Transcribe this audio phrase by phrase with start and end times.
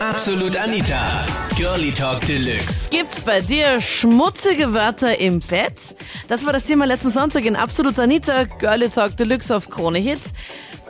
[0.00, 1.26] Absolut Anita.
[1.58, 2.88] Girlie Talk Deluxe.
[2.88, 5.94] Gibt's bei dir schmutzige Wörter im Bett?
[6.26, 10.20] Das war das Thema letzten Sonntag in Absolut Anita, Girlie Talk Deluxe auf Krone Hit.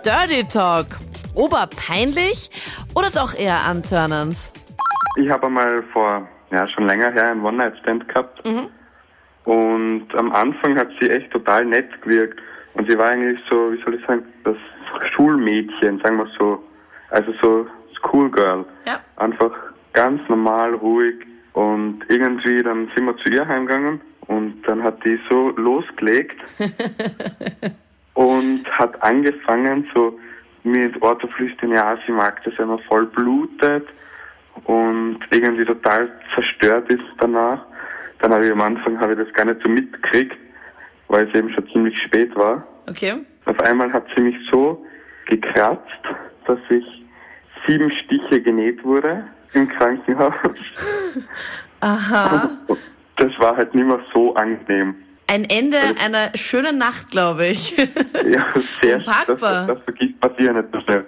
[0.05, 0.87] Dirty Talk.
[1.35, 2.51] Oberpeinlich
[2.95, 4.37] oder doch eher antörnend?
[5.17, 8.47] Ich habe einmal vor, ja, schon länger her einen One-Night-Stand gehabt.
[9.45, 12.39] Und am Anfang hat sie echt total nett gewirkt.
[12.75, 14.57] Und sie war eigentlich so, wie soll ich sagen, das
[15.17, 16.63] Schulmädchen, sagen wir so.
[17.11, 17.67] Also so
[18.03, 18.65] Schoolgirl.
[18.87, 19.01] Ja.
[19.17, 19.53] Einfach
[19.93, 21.17] ganz normal, ruhig.
[21.53, 26.37] Und irgendwie dann sind wir zu ihr heimgegangen und dann hat die so losgelegt
[28.15, 30.19] und hat angefangen, so
[30.63, 33.89] mir ins Ohr zu flüstern, ja, sie mag das, man voll blutet
[34.65, 37.65] und irgendwie total zerstört ist danach.
[38.21, 40.37] Dann habe ich am Anfang habe ich das gar nicht so mitgekriegt,
[41.09, 42.67] weil es eben schon ziemlich spät war.
[42.89, 43.25] Okay.
[43.47, 44.85] Auf einmal hat sie mich so
[45.27, 46.03] gekratzt,
[46.47, 46.85] dass ich
[47.71, 50.35] sieben Stiche genäht wurde im Krankenhaus.
[51.81, 52.51] Aha.
[53.17, 54.95] Das war halt nicht mehr so angenehm.
[55.29, 57.77] Ein Ende einer schönen Nacht, glaube ich.
[57.77, 58.47] Ja,
[58.83, 59.67] sehr das, Unpackbar.
[59.67, 61.07] das, das vergisst man nicht so schnell.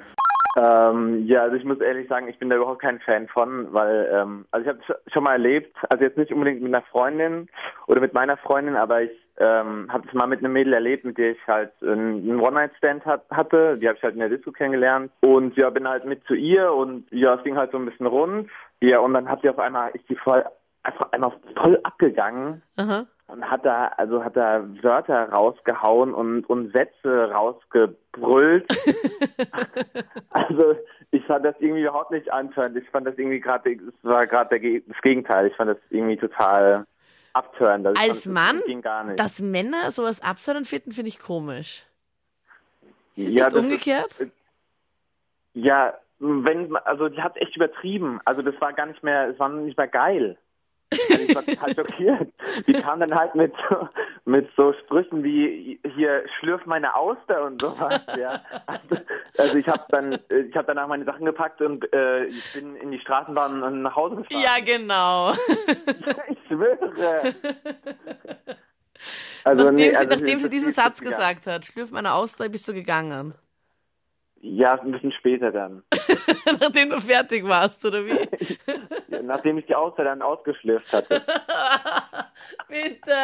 [0.57, 4.09] Ähm, ja, also ich muss ehrlich sagen, ich bin da überhaupt kein Fan von, weil,
[4.13, 7.49] ähm, also ich habe es schon mal erlebt, also jetzt nicht unbedingt mit einer Freundin
[7.87, 11.17] oder mit meiner Freundin, aber ich ähm, habe es mal mit einem Mädel erlebt, mit
[11.17, 13.79] der ich halt einen One-Night-Stand hat, hatte.
[13.79, 16.73] Die habe ich halt in der Disco kennengelernt und ja, bin halt mit zu ihr
[16.73, 18.51] und ja, es ging halt so ein bisschen rund.
[18.83, 20.45] Ja, und dann hat sie auf einmal, ist die voll,
[20.83, 23.07] einfach einmal voll abgegangen Aha.
[23.33, 28.67] Und hat da also hat da Wörter rausgehauen und und Sätze rausgebrüllt.
[30.31, 30.77] also
[31.11, 32.77] ich fand das irgendwie überhaupt nicht antörend.
[32.77, 35.47] Ich fand das irgendwie gerade es war gerade das Gegenteil.
[35.47, 36.87] Ich fand das irgendwie total
[37.33, 37.87] abtörend.
[37.87, 41.85] Also Als fand, Mann, das dass Männer sowas absondern finden, finde ich komisch.
[43.17, 44.21] Ist es Ja, nicht umgekehrt?
[44.21, 44.33] Ist,
[45.55, 48.21] ja, wenn also die hat echt übertrieben.
[48.27, 50.37] Also das war gar nicht mehr, es war nicht mehr geil.
[51.11, 52.33] Also ich war total schockiert.
[52.67, 53.89] Die kam dann halt mit so,
[54.25, 58.01] mit so Sprüchen wie hier schlürf meine Auster und sowas.
[58.19, 58.41] Ja.
[58.67, 59.05] Also,
[59.39, 62.91] also ich habe dann ich habe danach meine Sachen gepackt und äh, ich bin in
[62.91, 64.43] die Straßenbahn und nach Hause gefahren.
[64.43, 65.33] ja, genau.
[66.29, 67.35] ich schwöre.
[69.45, 72.49] Also, nachdem nee, sie, also nachdem das sie diesen Satz gesagt hat, schlürf meine Auster,
[72.49, 73.35] bist du gegangen.
[74.45, 75.85] Ja, ein bisschen später dann.
[76.61, 78.29] nachdem du fertig warst, oder wie?
[79.09, 81.23] Ja, Nachdem ich die Auster dann ausgeschlürft hatte.
[82.69, 83.17] Bitte.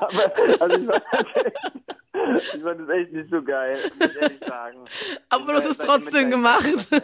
[0.00, 4.84] Aber also ich, echt, ich fand das echt nicht so geil, muss ich ehrlich sagen.
[5.28, 6.88] Aber du hast es war- trotzdem war gemacht.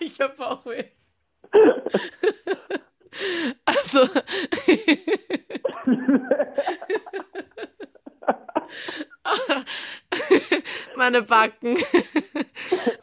[0.00, 0.84] Ich hab auch weh.
[3.64, 4.08] Also.
[11.12, 11.76] Meine Backen.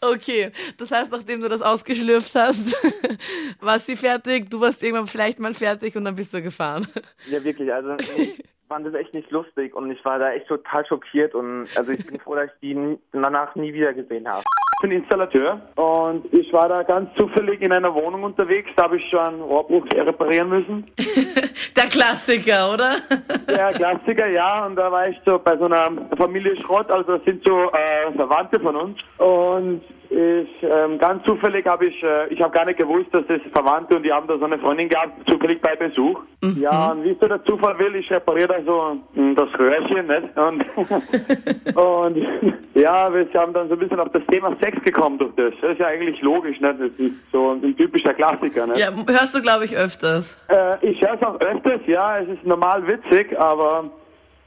[0.01, 2.73] Okay, das heißt, nachdem du das ausgeschlürft hast,
[3.59, 6.87] war sie fertig, du warst irgendwann vielleicht mal fertig und dann bist du gefahren.
[7.29, 10.85] Ja, wirklich, also ich fand das echt nicht lustig und ich war da echt total
[10.85, 14.43] schockiert und also ich bin froh, dass ich die danach nie wieder gesehen habe.
[14.77, 18.69] Ich bin Installateur und ich war da ganz zufällig in einer Wohnung unterwegs.
[18.77, 20.89] Da habe ich schon Rohrbruch reparieren müssen.
[21.79, 22.97] Der Klassiker, oder?
[23.47, 24.65] Der Klassiker, ja.
[24.65, 26.91] Und da war ich so bei so einer Familie Schrott.
[26.91, 28.97] Also das sind so äh, Verwandte von uns.
[29.17, 33.39] Und ich ähm, ganz zufällig habe ich, äh, ich habe gar nicht gewusst, dass das
[33.53, 36.19] Verwandte und die haben da so eine Freundin gehabt, zufällig bei Besuch.
[36.59, 40.07] Ja, und wie es so der Zufall will, ich repariere da so mh, das Röhrchen,
[40.07, 40.37] nicht?
[40.37, 42.17] Und, und
[42.73, 45.53] ja, wir haben dann so ein bisschen auf das Thema Sex gekommen durch das.
[45.61, 46.79] Das ist ja eigentlich logisch, nicht?
[46.79, 48.79] Das ist so ein typischer Klassiker, nicht?
[48.79, 50.37] Ja, hörst du, glaube ich, öfters.
[50.47, 53.91] Äh, ich höre es auch öfters, ja, es ist normal witzig, aber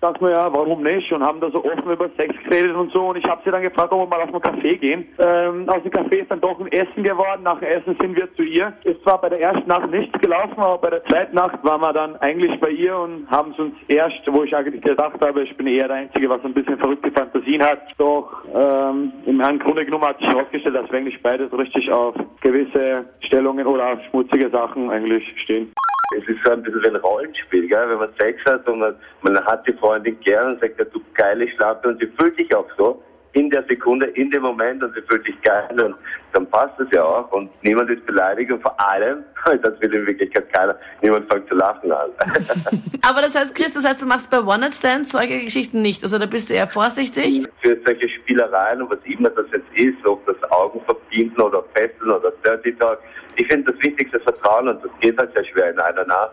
[0.02, 1.12] dachte mir, ja, warum nicht?
[1.12, 3.10] Und haben da so offen über Sex geredet und so.
[3.10, 5.06] Und ich habe sie dann gefragt, ob wir mal auf einen Café gehen.
[5.18, 7.42] Ähm, aus dem Café ist dann doch ein Essen geworden.
[7.44, 8.72] Nach dem Essen sind wir zu ihr.
[8.84, 11.92] Es war bei der ersten Nacht nichts gelaufen, aber bei der zweiten Nacht waren wir
[11.92, 15.56] dann eigentlich bei ihr und haben es uns erst, wo ich eigentlich gedacht habe, ich
[15.56, 17.82] bin eher der Einzige, was ein bisschen verrückte Fantasien hat.
[17.98, 23.04] Doch ähm, im Grunde genommen hat sich herausgestellt, dass wir eigentlich beides richtig auf gewisse
[23.20, 25.72] Stellungen oder auf schmutzige Sachen eigentlich stehen.
[26.16, 27.88] Es ist so ein bisschen wie ein Rollenspiel, gell?
[27.88, 31.00] wenn man Sex hat und man, man hat die Freundin gern und sagt, ja, du
[31.14, 34.94] geile Schlappe und sie fühlt sich auch so in der Sekunde, in dem Moment und
[34.94, 35.94] sie fühlt sich geil und
[36.32, 39.24] dann passt es ja auch und niemand ist beleidigt und vor allem,
[39.62, 42.10] das will in Wirklichkeit keiner, niemand fängt zu lachen an.
[43.02, 46.02] Aber das heißt, Chris, das heißt, du machst bei One-Night-Stands solche Geschichten nicht.
[46.02, 47.46] Also da bist du eher vorsichtig.
[47.62, 52.10] Für solche Spielereien und was immer das jetzt ist, ob das Augen verbinden oder Fesseln
[52.10, 52.98] oder Dirty Talk,
[53.36, 56.32] ich finde das Wichtigste Vertrauen und das geht halt sehr schwer in einer Nacht.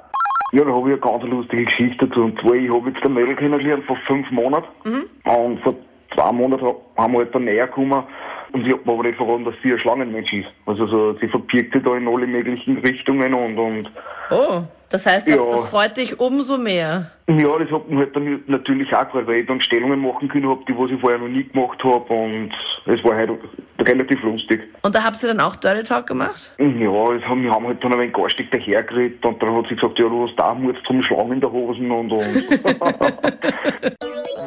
[0.52, 2.24] Ja, da habe ich eine ganz lustige Geschichte dazu.
[2.24, 5.06] Und zwar, ich habe jetzt eine Mädel kennengelernt vor fünf Monaten.
[5.24, 5.76] Und vor
[6.20, 6.66] zwei Monaten
[6.98, 8.04] haben wir halt dann näher gekommen
[8.52, 10.52] und ich habe mir aber nicht verraten, dass sie ein Schlangenmensch ist.
[10.66, 13.92] Also so, sie verbirgt sich da in alle möglichen Richtungen und, und
[14.32, 14.62] Oh,
[14.92, 15.42] das heißt, das, Ja.
[15.52, 17.10] das freut dich umso mehr.
[17.28, 20.48] ja, das hat man halt dann natürlich auch gefreut, weil ich dann Stellungen machen können
[20.50, 22.52] hab, die was ich vorher noch nie gemacht habe und
[22.86, 23.32] es war halt
[23.80, 24.62] relativ lustig.
[24.84, 26.52] Und da habt ihr dann auch Dirty Talk gemacht?
[26.58, 29.76] Ja, das haben, wir haben halt dann ein wenig garstig dahergeredet und dann hat sie
[29.76, 32.24] gesagt, ja, du hast da Mut zum Schlagen in der Hosen und, und.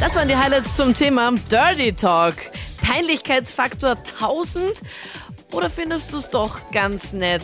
[0.00, 2.36] Das waren die Highlights zum Thema Dirty Talk.
[2.80, 4.80] Peinlichkeitsfaktor 1000
[5.52, 7.42] oder findest du es doch ganz nett?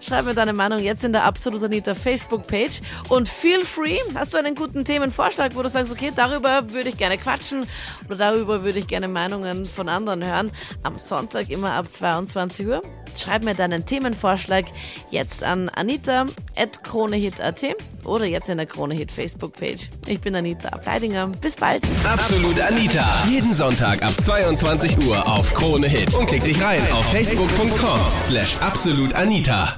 [0.00, 3.98] Schreib mir deine Meinung jetzt in der Absolut Anita Facebook-Page und feel free.
[4.14, 7.66] Hast du einen guten Themenvorschlag, wo du sagst, okay, darüber würde ich gerne quatschen
[8.06, 10.50] oder darüber würde ich gerne Meinungen von anderen hören?
[10.82, 12.82] Am Sonntag immer ab 22 Uhr.
[13.16, 14.64] Schreib mir deinen Themenvorschlag
[15.10, 17.62] jetzt an anita.kronehit.at
[18.04, 19.88] oder jetzt in der Kronehit Facebook-Page.
[20.06, 21.28] Ich bin Anita Ableidinger.
[21.40, 21.82] Bis bald.
[22.04, 23.24] Absolut Anita.
[23.28, 26.14] Jeden Sonntag ab 22 Uhr auf Krone Hit.
[26.14, 29.73] Und klick dich rein auf facebook.com slash absolutanita.